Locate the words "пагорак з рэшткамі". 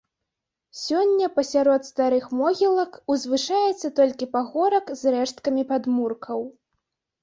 4.35-5.63